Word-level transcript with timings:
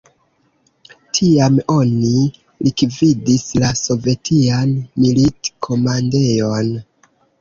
Tiam 1.17 1.59
oni 1.73 2.13
likvidis 2.69 3.45
la 3.65 3.69
sovetian 3.83 4.73
milit-komandejon. 5.05 6.73